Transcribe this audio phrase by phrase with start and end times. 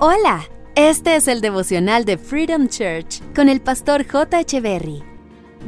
[0.00, 0.44] Hola,
[0.76, 4.38] este es el devocional de Freedom Church con el pastor J.
[4.38, 5.02] Echeverry.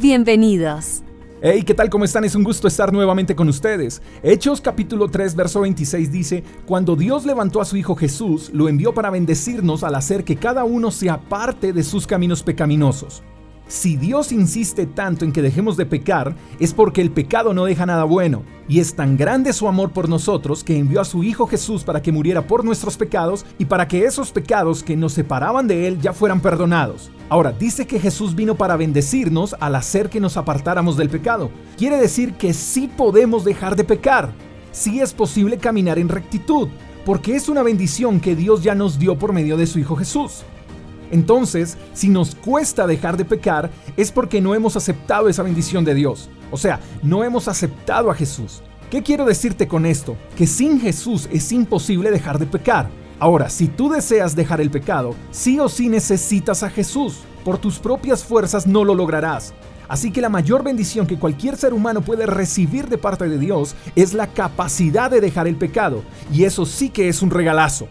[0.00, 1.02] Bienvenidos.
[1.42, 1.90] Hey, ¿qué tal?
[1.90, 2.24] ¿Cómo están?
[2.24, 4.00] Es un gusto estar nuevamente con ustedes.
[4.22, 8.94] Hechos capítulo 3, verso 26 dice, Cuando Dios levantó a su Hijo Jesús, lo envió
[8.94, 13.22] para bendecirnos al hacer que cada uno se aparte de sus caminos pecaminosos.
[13.66, 17.86] Si Dios insiste tanto en que dejemos de pecar, es porque el pecado no deja
[17.86, 21.46] nada bueno, y es tan grande su amor por nosotros que envió a su Hijo
[21.46, 25.66] Jesús para que muriera por nuestros pecados y para que esos pecados que nos separaban
[25.66, 27.10] de Él ya fueran perdonados.
[27.30, 31.50] Ahora, dice que Jesús vino para bendecirnos al hacer que nos apartáramos del pecado.
[31.78, 34.32] Quiere decir que sí podemos dejar de pecar,
[34.72, 36.68] sí es posible caminar en rectitud,
[37.06, 40.44] porque es una bendición que Dios ya nos dio por medio de su Hijo Jesús.
[41.14, 45.94] Entonces, si nos cuesta dejar de pecar, es porque no hemos aceptado esa bendición de
[45.94, 46.28] Dios.
[46.50, 48.62] O sea, no hemos aceptado a Jesús.
[48.90, 50.16] ¿Qué quiero decirte con esto?
[50.36, 52.90] Que sin Jesús es imposible dejar de pecar.
[53.20, 57.20] Ahora, si tú deseas dejar el pecado, sí o sí necesitas a Jesús.
[57.44, 59.54] Por tus propias fuerzas no lo lograrás.
[59.86, 63.76] Así que la mayor bendición que cualquier ser humano puede recibir de parte de Dios
[63.94, 66.02] es la capacidad de dejar el pecado.
[66.32, 67.86] Y eso sí que es un regalazo.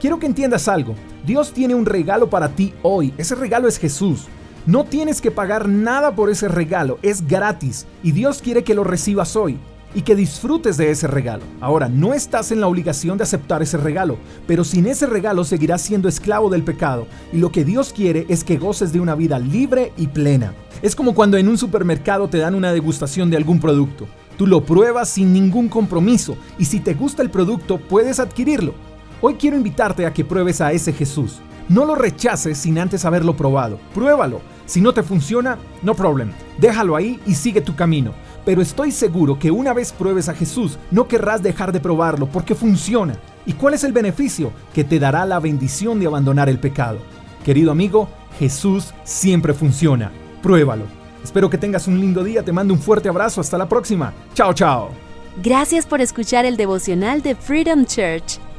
[0.00, 0.94] Quiero que entiendas algo.
[1.24, 3.12] Dios tiene un regalo para ti hoy.
[3.16, 4.26] Ese regalo es Jesús.
[4.66, 6.98] No tienes que pagar nada por ese regalo.
[7.02, 7.86] Es gratis.
[8.02, 9.58] Y Dios quiere que lo recibas hoy
[9.94, 11.44] y que disfrutes de ese regalo.
[11.60, 15.82] Ahora, no estás en la obligación de aceptar ese regalo, pero sin ese regalo seguirás
[15.82, 19.38] siendo esclavo del pecado, y lo que Dios quiere es que goces de una vida
[19.38, 20.52] libre y plena.
[20.82, 24.06] Es como cuando en un supermercado te dan una degustación de algún producto.
[24.36, 28.74] Tú lo pruebas sin ningún compromiso, y si te gusta el producto puedes adquirirlo.
[29.26, 31.38] Hoy quiero invitarte a que pruebes a ese Jesús.
[31.70, 33.78] No lo rechaces sin antes haberlo probado.
[33.94, 34.42] Pruébalo.
[34.66, 36.30] Si no te funciona, no problem.
[36.58, 38.12] Déjalo ahí y sigue tu camino.
[38.44, 42.54] Pero estoy seguro que una vez pruebes a Jesús, no querrás dejar de probarlo porque
[42.54, 43.16] funciona.
[43.46, 44.52] ¿Y cuál es el beneficio?
[44.74, 46.98] Que te dará la bendición de abandonar el pecado.
[47.46, 50.12] Querido amigo, Jesús siempre funciona.
[50.42, 50.84] Pruébalo.
[51.22, 52.42] Espero que tengas un lindo día.
[52.42, 53.40] Te mando un fuerte abrazo.
[53.40, 54.12] Hasta la próxima.
[54.34, 54.90] Chao, chao.
[55.42, 58.38] Gracias por escuchar el devocional de Freedom Church